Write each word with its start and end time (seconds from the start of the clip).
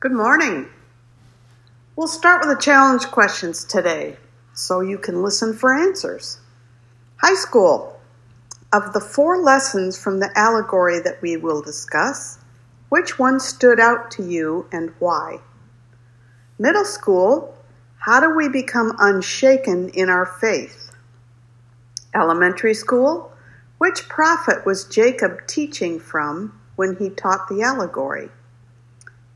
Good 0.00 0.12
morning. 0.12 0.66
We'll 1.94 2.08
start 2.08 2.40
with 2.40 2.56
the 2.56 2.62
challenge 2.62 3.08
questions 3.08 3.66
today 3.66 4.16
so 4.54 4.80
you 4.80 4.96
can 4.96 5.22
listen 5.22 5.52
for 5.52 5.74
answers. 5.74 6.38
High 7.18 7.34
school. 7.34 8.00
Of 8.72 8.94
the 8.94 9.00
four 9.00 9.42
lessons 9.42 10.02
from 10.02 10.18
the 10.18 10.30
allegory 10.34 11.00
that 11.00 11.20
we 11.20 11.36
will 11.36 11.60
discuss, 11.60 12.38
which 12.88 13.18
one 13.18 13.40
stood 13.40 13.78
out 13.78 14.10
to 14.12 14.26
you 14.26 14.66
and 14.72 14.94
why? 15.00 15.40
Middle 16.58 16.86
school. 16.86 17.54
How 17.98 18.20
do 18.20 18.34
we 18.34 18.48
become 18.48 18.96
unshaken 18.98 19.90
in 19.90 20.08
our 20.08 20.24
faith? 20.24 20.92
Elementary 22.14 22.72
school. 22.72 23.34
Which 23.76 24.08
prophet 24.08 24.64
was 24.64 24.84
Jacob 24.84 25.46
teaching 25.46 26.00
from 26.00 26.58
when 26.76 26.96
he 26.96 27.10
taught 27.10 27.50
the 27.50 27.60
allegory? 27.60 28.30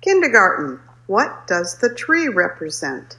Kindergarten. 0.04 0.80
What 1.06 1.46
does 1.46 1.78
the 1.78 1.88
tree 1.88 2.28
represent? 2.28 3.16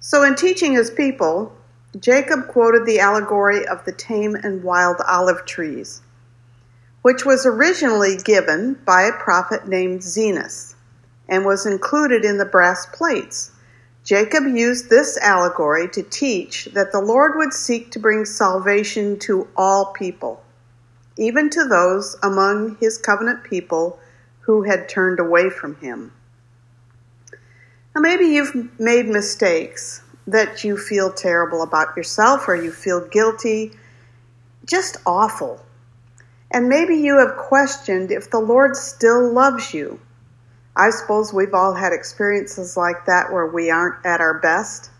So, 0.00 0.22
in 0.22 0.36
teaching 0.36 0.72
his 0.72 0.90
people, 0.90 1.52
Jacob 2.00 2.48
quoted 2.48 2.86
the 2.86 2.98
allegory 2.98 3.66
of 3.66 3.84
the 3.84 3.92
tame 3.92 4.34
and 4.34 4.64
wild 4.64 5.02
olive 5.06 5.44
trees, 5.44 6.00
which 7.02 7.26
was 7.26 7.44
originally 7.44 8.16
given 8.16 8.80
by 8.86 9.02
a 9.02 9.12
prophet 9.12 9.68
named 9.68 10.00
Zenos 10.00 10.76
and 11.28 11.44
was 11.44 11.66
included 11.66 12.24
in 12.24 12.38
the 12.38 12.46
brass 12.46 12.86
plates. 12.86 13.50
Jacob 14.04 14.44
used 14.46 14.88
this 14.88 15.18
allegory 15.18 15.88
to 15.88 16.02
teach 16.02 16.70
that 16.72 16.90
the 16.90 17.02
Lord 17.02 17.32
would 17.36 17.52
seek 17.52 17.90
to 17.90 17.98
bring 17.98 18.24
salvation 18.24 19.18
to 19.18 19.46
all 19.58 19.92
people, 19.92 20.42
even 21.18 21.50
to 21.50 21.64
those 21.64 22.16
among 22.22 22.76
his 22.76 22.96
covenant 22.96 23.44
people 23.44 23.98
who 24.42 24.62
had 24.62 24.88
turned 24.88 25.18
away 25.18 25.50
from 25.50 25.76
him. 25.76 26.12
Now, 27.94 28.00
maybe 28.00 28.26
you've 28.26 28.78
made 28.78 29.06
mistakes 29.06 30.02
that 30.26 30.64
you 30.64 30.76
feel 30.76 31.12
terrible 31.12 31.62
about 31.62 31.96
yourself 31.96 32.48
or 32.48 32.54
you 32.54 32.70
feel 32.72 33.06
guilty, 33.06 33.72
just 34.64 34.96
awful. 35.04 35.64
And 36.50 36.68
maybe 36.68 36.96
you 36.96 37.18
have 37.18 37.36
questioned 37.36 38.10
if 38.10 38.30
the 38.30 38.40
Lord 38.40 38.76
still 38.76 39.32
loves 39.32 39.74
you. 39.74 40.00
I 40.74 40.90
suppose 40.90 41.32
we've 41.32 41.54
all 41.54 41.74
had 41.74 41.92
experiences 41.92 42.76
like 42.76 43.06
that 43.06 43.32
where 43.32 43.46
we 43.46 43.70
aren't 43.70 44.04
at 44.06 44.20
our 44.20 44.38
best. 44.38 44.90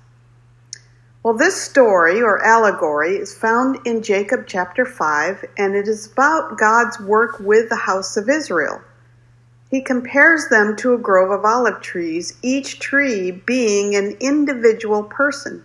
Well, 1.23 1.35
this 1.35 1.61
story 1.61 2.21
or 2.21 2.45
allegory 2.45 3.17
is 3.17 3.35
found 3.35 3.87
in 3.87 4.03
Jacob 4.03 4.45
chapter 4.47 4.85
5, 4.85 5.45
and 5.57 5.77
it 5.77 5.87
is 5.89 6.11
about 6.11 6.59
God's 6.59 6.99
work 7.01 7.39
with 7.39 7.69
the 7.69 7.77
house 7.77 8.17
of 8.17 8.29
Israel. 8.29 8.83
He 9.73 9.81
compares 9.81 10.49
them 10.51 10.77
to 10.77 10.93
a 10.93 10.99
grove 10.99 11.31
of 11.31 11.47
olive 11.47 11.81
trees, 11.81 12.35
each 12.43 12.79
tree 12.79 13.31
being 13.31 13.97
an 13.97 14.19
individual 14.21 15.03
person. 15.03 15.65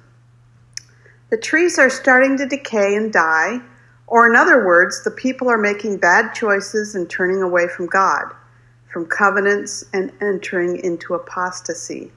The 1.29 1.35
trees 1.35 1.77
are 1.77 1.89
starting 1.89 2.37
to 2.37 2.45
decay 2.45 2.95
and 2.95 3.11
die, 3.11 3.59
or 4.07 4.25
in 4.25 4.33
other 4.33 4.65
words, 4.65 5.03
the 5.03 5.11
people 5.11 5.49
are 5.49 5.57
making 5.57 5.97
bad 5.97 6.33
choices 6.33 6.95
and 6.95 7.09
turning 7.09 7.41
away 7.43 7.67
from 7.67 7.87
God, 7.87 8.33
from 8.93 9.07
covenants 9.07 9.83
and 9.91 10.13
entering 10.21 10.77
into 10.77 11.13
apostasy. 11.13 12.13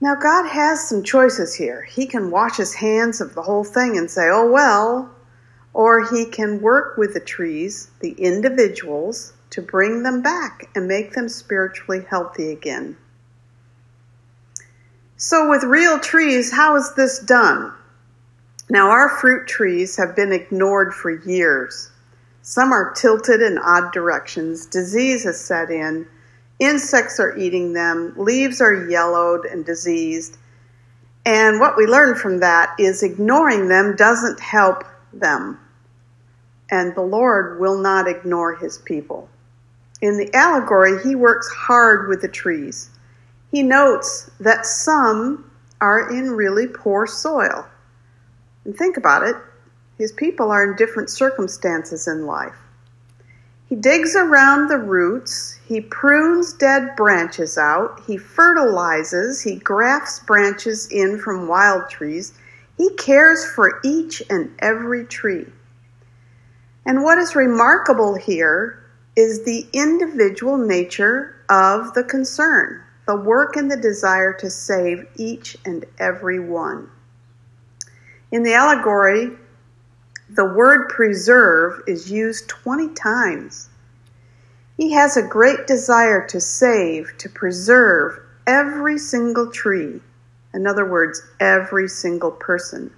Now, 0.00 0.14
God 0.14 0.48
has 0.48 0.88
some 0.88 1.02
choices 1.02 1.54
here. 1.54 1.82
He 1.82 2.06
can 2.06 2.30
wash 2.30 2.56
his 2.56 2.72
hands 2.72 3.20
of 3.20 3.34
the 3.34 3.42
whole 3.42 3.62
thing 3.62 3.98
and 3.98 4.10
say, 4.10 4.30
oh, 4.32 4.50
well, 4.50 5.14
or 5.74 6.08
he 6.08 6.24
can 6.24 6.62
work 6.62 6.96
with 6.96 7.12
the 7.12 7.20
trees, 7.20 7.90
the 8.00 8.12
individuals, 8.12 9.34
to 9.50 9.62
bring 9.62 10.02
them 10.02 10.22
back 10.22 10.68
and 10.74 10.86
make 10.86 11.12
them 11.12 11.28
spiritually 11.28 12.04
healthy 12.08 12.50
again. 12.50 12.96
So, 15.16 15.48
with 15.48 15.64
real 15.64 15.98
trees, 15.98 16.52
how 16.52 16.76
is 16.76 16.94
this 16.94 17.18
done? 17.18 17.72
Now, 18.70 18.90
our 18.90 19.08
fruit 19.08 19.48
trees 19.48 19.96
have 19.96 20.14
been 20.14 20.32
ignored 20.32 20.94
for 20.94 21.10
years. 21.10 21.90
Some 22.42 22.72
are 22.72 22.92
tilted 22.92 23.42
in 23.42 23.58
odd 23.58 23.92
directions, 23.92 24.66
disease 24.66 25.24
has 25.24 25.40
set 25.40 25.70
in, 25.70 26.06
insects 26.58 27.18
are 27.18 27.36
eating 27.36 27.72
them, 27.72 28.14
leaves 28.16 28.60
are 28.60 28.88
yellowed 28.88 29.44
and 29.44 29.64
diseased. 29.64 30.36
And 31.26 31.60
what 31.60 31.76
we 31.76 31.86
learn 31.86 32.14
from 32.14 32.40
that 32.40 32.74
is 32.78 33.02
ignoring 33.02 33.68
them 33.68 33.96
doesn't 33.96 34.40
help 34.40 34.84
them. 35.12 35.58
And 36.70 36.94
the 36.94 37.02
Lord 37.02 37.60
will 37.60 37.78
not 37.78 38.08
ignore 38.08 38.54
his 38.54 38.78
people. 38.78 39.28
In 40.00 40.16
the 40.16 40.32
allegory, 40.34 41.02
he 41.02 41.14
works 41.14 41.48
hard 41.48 42.08
with 42.08 42.22
the 42.22 42.28
trees. 42.28 42.90
He 43.50 43.62
notes 43.62 44.30
that 44.38 44.66
some 44.66 45.50
are 45.80 46.10
in 46.10 46.30
really 46.32 46.66
poor 46.66 47.06
soil. 47.06 47.66
And 48.64 48.76
think 48.76 48.96
about 48.96 49.22
it 49.22 49.36
his 49.98 50.12
people 50.12 50.52
are 50.52 50.62
in 50.62 50.76
different 50.76 51.10
circumstances 51.10 52.06
in 52.06 52.24
life. 52.24 52.54
He 53.68 53.74
digs 53.74 54.14
around 54.14 54.68
the 54.68 54.78
roots, 54.78 55.58
he 55.66 55.80
prunes 55.80 56.52
dead 56.52 56.94
branches 56.96 57.58
out, 57.58 58.00
he 58.06 58.16
fertilizes, 58.16 59.42
he 59.42 59.56
grafts 59.56 60.20
branches 60.20 60.88
in 60.90 61.18
from 61.18 61.48
wild 61.48 61.90
trees. 61.90 62.32
He 62.78 62.94
cares 62.94 63.44
for 63.44 63.80
each 63.84 64.22
and 64.30 64.54
every 64.60 65.04
tree. 65.04 65.46
And 66.86 67.02
what 67.02 67.18
is 67.18 67.34
remarkable 67.34 68.14
here 68.14 68.77
is 69.18 69.42
the 69.42 69.66
individual 69.72 70.56
nature 70.56 71.34
of 71.48 71.92
the 71.94 72.04
concern, 72.04 72.80
the 73.04 73.16
work 73.16 73.56
and 73.56 73.68
the 73.68 73.76
desire 73.76 74.32
to 74.32 74.48
save 74.48 75.08
each 75.16 75.56
and 75.64 75.84
every 75.98 76.38
one. 76.38 76.88
In 78.30 78.44
the 78.44 78.54
allegory, 78.54 79.32
the 80.30 80.44
word 80.44 80.88
preserve 80.88 81.82
is 81.88 82.12
used 82.12 82.48
20 82.48 82.94
times. 82.94 83.68
He 84.76 84.92
has 84.92 85.16
a 85.16 85.26
great 85.26 85.66
desire 85.66 86.24
to 86.28 86.40
save, 86.40 87.10
to 87.18 87.28
preserve 87.28 88.20
every 88.46 88.98
single 88.98 89.50
tree. 89.50 90.00
In 90.54 90.64
other 90.64 90.88
words, 90.88 91.20
every 91.40 91.88
single 91.88 92.30
person. 92.30 92.92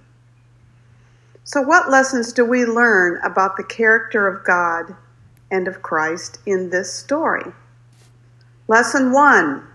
So, 1.45 1.63
what 1.63 1.89
lessons 1.89 2.31
do 2.31 2.45
we 2.45 2.63
learn 2.65 3.19
about 3.23 3.57
the 3.57 3.63
character 3.63 4.27
of 4.27 4.43
God 4.43 4.95
and 5.51 5.67
of 5.67 5.81
Christ 5.81 6.39
in 6.45 6.69
this 6.69 6.91
story. 6.93 7.51
Lesson 8.67 9.11
1 9.11 9.67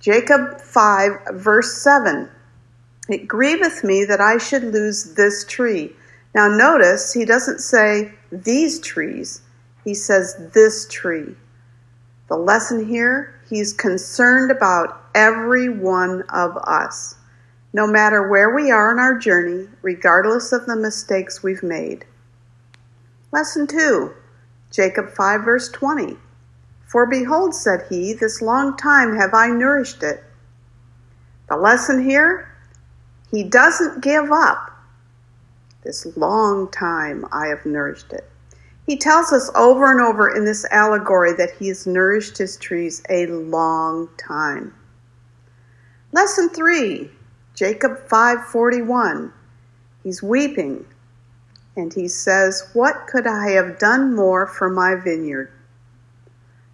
Jacob 0.00 0.60
5, 0.60 1.12
verse 1.32 1.82
7. 1.82 2.28
It 3.08 3.26
grieveth 3.26 3.82
me 3.82 4.04
that 4.04 4.20
I 4.20 4.38
should 4.38 4.62
lose 4.62 5.14
this 5.14 5.44
tree. 5.44 5.94
Now, 6.34 6.48
notice 6.48 7.12
he 7.12 7.24
doesn't 7.24 7.60
say 7.60 8.12
these 8.30 8.78
trees, 8.80 9.42
he 9.84 9.94
says 9.94 10.50
this 10.52 10.86
tree. 10.88 11.34
The 12.28 12.36
lesson 12.36 12.86
here, 12.86 13.40
he's 13.48 13.72
concerned 13.72 14.50
about 14.50 15.02
every 15.14 15.68
one 15.68 16.22
of 16.32 16.56
us, 16.58 17.14
no 17.72 17.86
matter 17.86 18.28
where 18.28 18.54
we 18.54 18.70
are 18.70 18.92
in 18.92 18.98
our 18.98 19.16
journey, 19.16 19.68
regardless 19.82 20.52
of 20.52 20.66
the 20.66 20.76
mistakes 20.76 21.42
we've 21.42 21.62
made. 21.62 22.04
Lesson 23.32 23.66
2 23.66 24.12
Jacob 24.70 25.10
5, 25.10 25.44
verse 25.44 25.68
20. 25.70 26.16
For 26.86 27.06
behold, 27.06 27.54
said 27.54 27.86
he, 27.88 28.12
this 28.12 28.40
long 28.40 28.76
time 28.76 29.16
have 29.16 29.34
I 29.34 29.48
nourished 29.48 30.02
it. 30.02 30.22
The 31.48 31.56
lesson 31.56 32.02
here, 32.02 32.48
he 33.30 33.42
doesn't 33.44 34.02
give 34.02 34.30
up. 34.30 34.70
This 35.82 36.06
long 36.16 36.70
time 36.70 37.24
I 37.32 37.46
have 37.46 37.64
nourished 37.64 38.12
it. 38.12 38.28
He 38.86 38.96
tells 38.96 39.32
us 39.32 39.50
over 39.54 39.90
and 39.90 40.00
over 40.00 40.34
in 40.34 40.44
this 40.44 40.64
allegory 40.70 41.32
that 41.34 41.50
he 41.58 41.68
has 41.68 41.86
nourished 41.86 42.38
his 42.38 42.56
trees 42.56 43.02
a 43.10 43.26
long 43.26 44.08
time. 44.16 44.74
Lesson 46.12 46.48
3, 46.48 47.10
Jacob 47.54 48.08
5:41. 48.08 49.32
He's 50.02 50.22
weeping 50.22 50.86
and 51.76 51.92
he 51.92 52.08
says, 52.08 52.70
What 52.72 53.06
could 53.06 53.26
I 53.26 53.50
have 53.50 53.78
done 53.78 54.14
more 54.14 54.46
for 54.46 54.68
my 54.68 54.94
vineyard? 54.94 55.52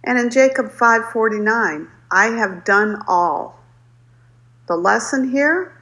And 0.03 0.17
in 0.17 0.29
Jacob 0.29 0.71
5:49, 0.71 1.87
I 2.09 2.25
have 2.27 2.63
done 2.63 3.03
all. 3.07 3.59
The 4.67 4.75
lesson 4.75 5.29
here, 5.29 5.73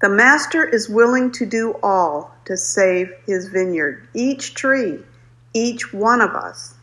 the 0.00 0.08
master 0.08 0.64
is 0.64 0.88
willing 0.88 1.32
to 1.32 1.46
do 1.46 1.74
all 1.82 2.34
to 2.44 2.56
save 2.56 3.12
his 3.26 3.48
vineyard, 3.48 4.08
each 4.14 4.54
tree, 4.54 5.02
each 5.52 5.92
one 5.92 6.20
of 6.20 6.30
us. 6.30 6.74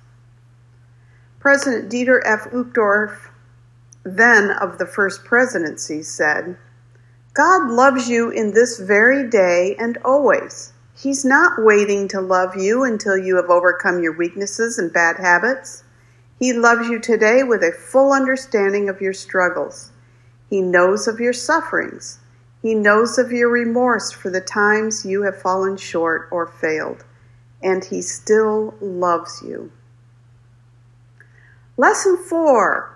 President 1.39 1.91
Dieter 1.91 2.21
F. 2.23 2.51
Uchtdorf, 2.51 3.29
then 4.03 4.51
of 4.51 4.77
the 4.77 4.85
First 4.85 5.23
Presidency, 5.23 6.03
said, 6.03 6.57
God 7.33 7.69
loves 7.69 8.09
you 8.09 8.29
in 8.29 8.53
this 8.53 8.79
very 8.79 9.29
day 9.29 9.75
and 9.79 9.97
always. 10.03 10.73
He's 11.01 11.25
not 11.25 11.53
waiting 11.57 12.07
to 12.09 12.21
love 12.21 12.55
you 12.55 12.83
until 12.83 13.17
you 13.17 13.37
have 13.37 13.49
overcome 13.49 14.03
your 14.03 14.15
weaknesses 14.15 14.77
and 14.77 14.93
bad 14.93 15.17
habits. 15.17 15.83
He 16.37 16.53
loves 16.53 16.89
you 16.89 16.99
today 16.99 17.41
with 17.41 17.63
a 17.63 17.71
full 17.71 18.13
understanding 18.13 18.87
of 18.87 19.01
your 19.01 19.13
struggles. 19.13 19.91
He 20.47 20.61
knows 20.61 21.07
of 21.07 21.19
your 21.19 21.33
sufferings. 21.33 22.19
He 22.61 22.75
knows 22.75 23.17
of 23.17 23.31
your 23.31 23.49
remorse 23.49 24.11
for 24.11 24.29
the 24.29 24.41
times 24.41 25.03
you 25.03 25.23
have 25.23 25.41
fallen 25.41 25.75
short 25.75 26.27
or 26.29 26.45
failed. 26.45 27.03
And 27.63 27.83
He 27.83 28.03
still 28.03 28.75
loves 28.79 29.41
you. 29.43 29.71
Lesson 31.77 32.15
4 32.15 32.95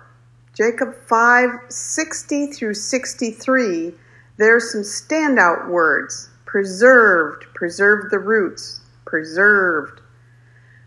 Jacob 0.54 0.94
5 0.94 1.50
60 1.68 2.46
through 2.52 2.74
63. 2.74 3.94
There 4.36 4.54
are 4.54 4.60
some 4.60 4.82
standout 4.82 5.68
words 5.68 6.30
preserved, 6.56 7.44
preserved 7.52 8.10
the 8.10 8.18
roots, 8.18 8.80
preserved. 9.04 10.00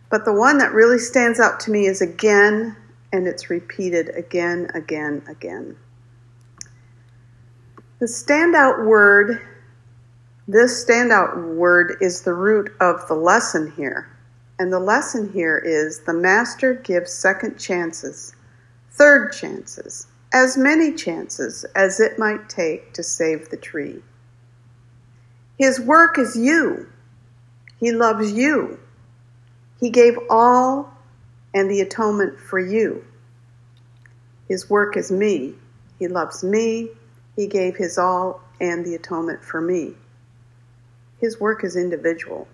But 0.09 0.25
the 0.25 0.33
one 0.33 0.57
that 0.57 0.73
really 0.73 0.97
stands 0.97 1.39
out 1.39 1.59
to 1.59 1.71
me 1.71 1.85
is 1.85 2.01
again, 2.01 2.75
and 3.13 3.27
it's 3.27 3.51
repeated 3.51 4.09
again, 4.15 4.71
again, 4.73 5.21
again. 5.27 5.77
The 7.99 8.07
standout 8.07 8.83
word, 8.83 9.47
this 10.47 10.83
standout 10.83 11.53
word 11.53 11.97
is 12.01 12.23
the 12.23 12.33
root 12.33 12.71
of 12.79 13.07
the 13.07 13.13
lesson 13.13 13.71
here. 13.77 14.09
And 14.57 14.73
the 14.73 14.79
lesson 14.79 15.31
here 15.31 15.59
is 15.59 15.99
the 15.99 16.15
master 16.15 16.73
gives 16.73 17.13
second 17.13 17.59
chances, 17.59 18.35
third 18.89 19.33
chances, 19.33 20.07
as 20.33 20.57
many 20.57 20.95
chances 20.95 21.63
as 21.75 21.99
it 21.99 22.17
might 22.17 22.49
take 22.49 22.91
to 22.95 23.03
save 23.03 23.49
the 23.49 23.57
tree. 23.57 24.01
His 25.59 25.77
work 25.77 26.17
is 26.17 26.37
you. 26.37 26.87
He 27.81 27.91
loves 27.91 28.31
you. 28.31 28.79
He 29.81 29.89
gave 29.89 30.17
all 30.29 30.93
and 31.53 31.69
the 31.69 31.81
atonement 31.81 32.39
for 32.39 32.59
you. 32.59 33.03
His 34.47 34.69
work 34.69 34.95
is 34.95 35.11
me. 35.11 35.55
He 35.99 36.07
loves 36.07 36.45
me. 36.45 36.91
He 37.35 37.45
gave 37.45 37.75
his 37.75 37.97
all 37.97 38.41
and 38.61 38.85
the 38.85 38.95
atonement 38.95 39.43
for 39.43 39.59
me. 39.59 39.95
His 41.19 41.41
work 41.41 41.65
is 41.65 41.75
individual. 41.75 42.47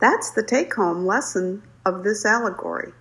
That's 0.00 0.30
the 0.30 0.42
take 0.42 0.74
home 0.74 1.04
lesson 1.04 1.62
of 1.84 2.04
this 2.04 2.24
allegory. 2.24 2.92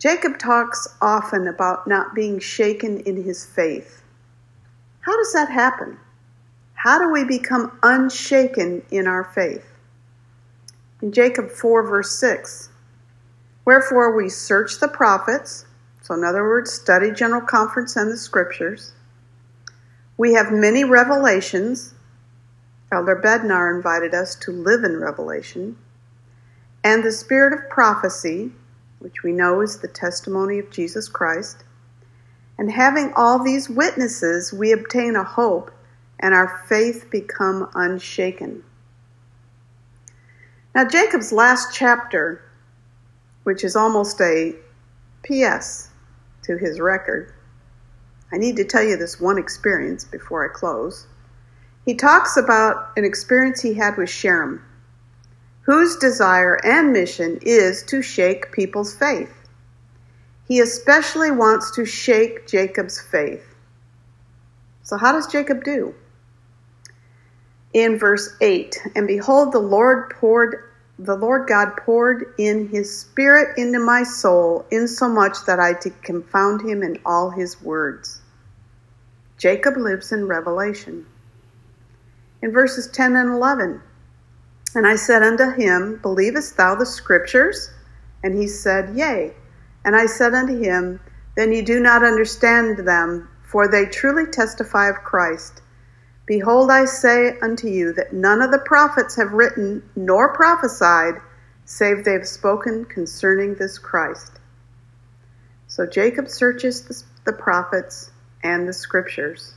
Jacob 0.00 0.36
talks 0.38 0.88
often 1.00 1.46
about 1.46 1.86
not 1.86 2.14
being 2.14 2.40
shaken 2.40 2.98
in 3.00 3.22
his 3.22 3.46
faith. 3.46 4.02
How 5.00 5.16
does 5.16 5.32
that 5.32 5.48
happen? 5.48 5.98
How 6.78 6.96
do 6.96 7.10
we 7.10 7.24
become 7.24 7.76
unshaken 7.82 8.82
in 8.92 9.08
our 9.08 9.24
faith? 9.24 9.66
In 11.02 11.10
Jacob 11.10 11.50
4, 11.50 11.82
verse 11.82 12.16
6, 12.20 12.68
wherefore 13.64 14.16
we 14.16 14.28
search 14.28 14.78
the 14.78 14.86
prophets, 14.86 15.66
so 16.02 16.14
in 16.14 16.22
other 16.22 16.44
words, 16.44 16.72
study 16.72 17.10
General 17.10 17.40
Conference 17.40 17.96
and 17.96 18.12
the 18.12 18.16
scriptures. 18.16 18.92
We 20.16 20.34
have 20.34 20.52
many 20.52 20.84
revelations, 20.84 21.94
Elder 22.92 23.16
Bednar 23.16 23.74
invited 23.74 24.14
us 24.14 24.36
to 24.36 24.52
live 24.52 24.84
in 24.84 25.00
revelation, 25.00 25.76
and 26.84 27.02
the 27.02 27.10
spirit 27.10 27.54
of 27.54 27.68
prophecy, 27.70 28.52
which 29.00 29.24
we 29.24 29.32
know 29.32 29.62
is 29.62 29.80
the 29.80 29.88
testimony 29.88 30.60
of 30.60 30.70
Jesus 30.70 31.08
Christ. 31.08 31.64
And 32.56 32.70
having 32.70 33.12
all 33.16 33.42
these 33.42 33.68
witnesses, 33.68 34.52
we 34.52 34.70
obtain 34.70 35.16
a 35.16 35.24
hope 35.24 35.72
and 36.20 36.34
our 36.34 36.64
faith 36.68 37.08
become 37.10 37.70
unshaken. 37.74 38.64
Now, 40.74 40.86
Jacob's 40.86 41.32
last 41.32 41.74
chapter, 41.74 42.42
which 43.44 43.64
is 43.64 43.76
almost 43.76 44.20
a 44.20 44.54
P.S. 45.22 45.90
to 46.42 46.56
his 46.56 46.80
record, 46.80 47.32
I 48.30 48.36
need 48.36 48.56
to 48.56 48.64
tell 48.64 48.82
you 48.82 48.96
this 48.96 49.20
one 49.20 49.38
experience 49.38 50.04
before 50.04 50.48
I 50.48 50.52
close. 50.52 51.06
He 51.84 51.94
talks 51.94 52.36
about 52.36 52.90
an 52.96 53.04
experience 53.04 53.62
he 53.62 53.74
had 53.74 53.96
with 53.96 54.10
Sherem, 54.10 54.60
whose 55.62 55.96
desire 55.96 56.58
and 56.64 56.92
mission 56.92 57.38
is 57.42 57.82
to 57.84 58.02
shake 58.02 58.52
people's 58.52 58.94
faith. 58.94 59.48
He 60.46 60.60
especially 60.60 61.30
wants 61.30 61.70
to 61.72 61.84
shake 61.84 62.46
Jacob's 62.46 63.00
faith. 63.00 63.54
So, 64.82 64.96
how 64.96 65.12
does 65.12 65.26
Jacob 65.26 65.64
do? 65.64 65.94
In 67.72 67.98
verse 67.98 68.34
8, 68.40 68.78
and 68.94 69.06
behold, 69.06 69.52
the 69.52 69.58
Lord 69.58 70.10
poured 70.10 70.64
the 71.00 71.14
Lord 71.14 71.46
God 71.46 71.76
poured 71.76 72.34
in 72.38 72.68
his 72.68 72.98
spirit 72.98 73.56
into 73.56 73.78
my 73.78 74.02
soul, 74.02 74.66
insomuch 74.72 75.36
that 75.46 75.60
I 75.60 75.74
did 75.74 76.02
confound 76.02 76.68
him 76.68 76.82
in 76.82 76.98
all 77.06 77.30
his 77.30 77.62
words. 77.62 78.20
Jacob 79.36 79.76
lives 79.76 80.10
in 80.10 80.26
revelation 80.26 81.06
in 82.42 82.52
verses 82.52 82.88
10 82.88 83.16
and 83.16 83.30
11. 83.30 83.80
And 84.74 84.86
I 84.86 84.96
said 84.96 85.22
unto 85.22 85.50
him, 85.50 85.98
Believest 86.02 86.56
thou 86.56 86.74
the 86.74 86.86
scriptures? 86.86 87.70
And 88.22 88.36
he 88.36 88.46
said, 88.46 88.96
Yea. 88.96 89.32
And 89.84 89.96
I 89.96 90.06
said 90.06 90.34
unto 90.34 90.58
him, 90.58 91.00
Then 91.36 91.52
ye 91.52 91.62
do 91.62 91.80
not 91.80 92.04
understand 92.04 92.78
them, 92.78 93.28
for 93.44 93.68
they 93.68 93.86
truly 93.86 94.26
testify 94.26 94.88
of 94.88 94.96
Christ. 94.96 95.62
Behold, 96.28 96.70
I 96.70 96.84
say 96.84 97.38
unto 97.40 97.68
you 97.68 97.94
that 97.94 98.12
none 98.12 98.42
of 98.42 98.50
the 98.50 98.58
prophets 98.58 99.16
have 99.16 99.32
written 99.32 99.82
nor 99.96 100.34
prophesied, 100.34 101.14
save 101.64 102.04
they 102.04 102.12
have 102.12 102.28
spoken 102.28 102.84
concerning 102.84 103.54
this 103.54 103.78
Christ. 103.78 104.38
So 105.68 105.86
Jacob 105.86 106.28
searches 106.28 107.04
the, 107.24 107.32
prophets 107.32 108.10
and 108.42 108.68
the 108.68 108.74
scriptures. 108.74 109.54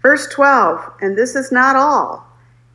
Verse 0.00 0.28
12, 0.28 0.92
and 1.00 1.18
this 1.18 1.34
is 1.34 1.50
not 1.50 1.74
all. 1.74 2.24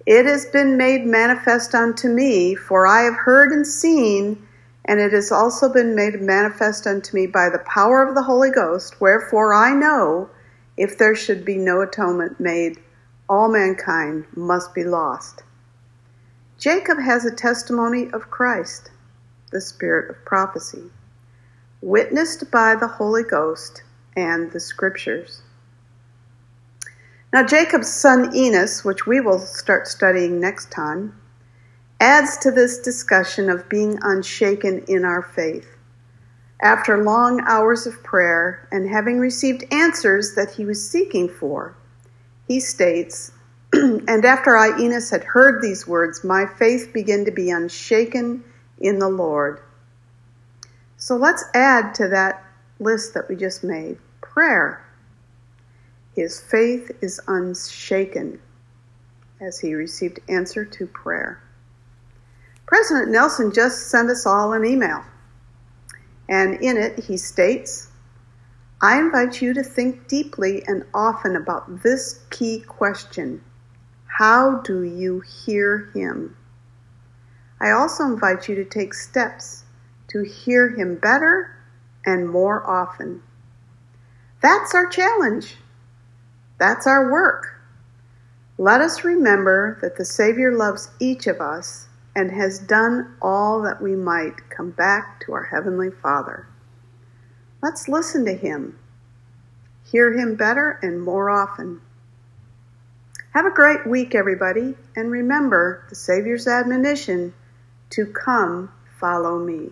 It 0.05 0.25
has 0.25 0.45
been 0.47 0.75
made 0.75 1.05
manifest 1.05 1.73
unto 1.73 2.09
me, 2.09 2.53
for 2.53 2.85
I 2.85 3.03
have 3.03 3.15
heard 3.15 3.53
and 3.53 3.65
seen, 3.65 4.45
and 4.83 4.99
it 4.99 5.13
has 5.13 5.31
also 5.31 5.71
been 5.71 5.95
made 5.95 6.21
manifest 6.21 6.85
unto 6.85 7.15
me 7.15 7.27
by 7.27 7.49
the 7.49 7.59
power 7.59 8.03
of 8.05 8.13
the 8.13 8.23
Holy 8.23 8.51
Ghost. 8.51 8.99
Wherefore 8.99 9.53
I 9.53 9.71
know, 9.71 10.29
if 10.77 10.97
there 10.97 11.15
should 11.15 11.43
be 11.43 11.57
no 11.57 11.81
atonement 11.81 12.39
made, 12.39 12.79
all 13.27 13.49
mankind 13.49 14.25
must 14.35 14.73
be 14.73 14.83
lost. 14.83 15.43
Jacob 16.57 16.99
has 16.99 17.25
a 17.25 17.35
testimony 17.35 18.09
of 18.11 18.29
Christ, 18.29 18.89
the 19.51 19.61
spirit 19.61 20.09
of 20.09 20.25
prophecy, 20.25 20.83
witnessed 21.81 22.49
by 22.49 22.75
the 22.75 22.87
Holy 22.87 23.23
Ghost 23.23 23.83
and 24.15 24.51
the 24.51 24.59
Scriptures. 24.59 25.41
Now, 27.33 27.43
Jacob's 27.43 27.91
son 27.91 28.35
Enos, 28.35 28.85
which 28.85 29.05
we 29.05 29.19
will 29.19 29.39
start 29.39 29.87
studying 29.87 30.39
next 30.39 30.71
time, 30.71 31.19
adds 31.99 32.37
to 32.37 32.51
this 32.51 32.79
discussion 32.79 33.49
of 33.49 33.69
being 33.69 33.99
unshaken 34.01 34.85
in 34.87 35.03
our 35.03 35.21
faith. 35.21 35.76
After 36.61 37.03
long 37.03 37.41
hours 37.41 37.85
of 37.85 38.01
prayer 38.03 38.67
and 38.71 38.89
having 38.89 39.19
received 39.19 39.71
answers 39.71 40.33
that 40.35 40.51
he 40.51 40.65
was 40.65 40.89
seeking 40.89 41.29
for, 41.29 41.75
he 42.47 42.59
states, 42.59 43.31
And 43.73 44.25
after 44.25 44.57
I, 44.57 44.79
Enos, 44.79 45.09
had 45.09 45.23
heard 45.23 45.61
these 45.61 45.87
words, 45.87 46.23
my 46.23 46.45
faith 46.45 46.91
began 46.93 47.25
to 47.25 47.31
be 47.31 47.51
unshaken 47.51 48.43
in 48.79 48.99
the 48.99 49.09
Lord. 49.09 49.61
So 50.97 51.15
let's 51.15 51.45
add 51.53 51.93
to 51.95 52.07
that 52.07 52.43
list 52.79 53.13
that 53.13 53.29
we 53.29 53.35
just 53.35 53.63
made 53.63 53.97
prayer. 54.21 54.83
His 56.15 56.39
faith 56.39 56.91
is 57.01 57.19
unshaken 57.27 58.39
as 59.39 59.59
he 59.59 59.75
received 59.75 60.19
answer 60.27 60.65
to 60.65 60.87
prayer. 60.87 61.41
President 62.65 63.11
Nelson 63.11 63.51
just 63.53 63.89
sent 63.89 64.09
us 64.09 64.25
all 64.25 64.53
an 64.53 64.65
email, 64.65 65.03
and 66.29 66.55
in 66.61 66.77
it 66.77 67.05
he 67.05 67.17
states, 67.17 67.89
I 68.81 68.99
invite 68.99 69.41
you 69.41 69.53
to 69.53 69.63
think 69.63 70.07
deeply 70.07 70.63
and 70.67 70.85
often 70.93 71.35
about 71.35 71.81
this 71.83 72.19
key 72.29 72.59
question 72.59 73.43
How 74.19 74.59
do 74.59 74.83
you 74.83 75.21
hear 75.21 75.89
him? 75.93 76.35
I 77.59 77.71
also 77.71 78.03
invite 78.03 78.47
you 78.47 78.55
to 78.55 78.65
take 78.65 78.93
steps 78.93 79.63
to 80.09 80.23
hear 80.23 80.69
him 80.69 80.95
better 80.95 81.55
and 82.05 82.29
more 82.29 82.65
often. 82.69 83.23
That's 84.41 84.75
our 84.75 84.87
challenge. 84.87 85.57
That's 86.59 86.87
our 86.87 87.11
work. 87.11 87.59
Let 88.57 88.81
us 88.81 89.03
remember 89.03 89.77
that 89.81 89.97
the 89.97 90.05
Savior 90.05 90.51
loves 90.51 90.89
each 90.99 91.27
of 91.27 91.41
us 91.41 91.87
and 92.17 92.31
has 92.31 92.57
done 92.57 93.15
all 93.21 93.61
that 93.61 93.79
we 93.79 93.95
might 93.95 94.49
come 94.49 94.71
back 94.71 95.23
to 95.23 95.33
our 95.33 95.43
Heavenly 95.43 95.91
Father. 95.91 96.47
Let's 97.61 97.87
listen 97.87 98.25
to 98.25 98.33
Him, 98.33 98.79
hear 99.83 100.17
Him 100.17 100.33
better 100.33 100.79
and 100.81 100.99
more 100.99 101.29
often. 101.29 101.79
Have 103.35 103.45
a 103.45 103.51
great 103.51 103.85
week, 103.85 104.15
everybody, 104.15 104.75
and 104.95 105.11
remember 105.11 105.85
the 105.89 105.95
Savior's 105.95 106.47
admonition 106.47 107.35
to 107.91 108.07
come 108.07 108.71
follow 108.99 109.37
me. 109.37 109.69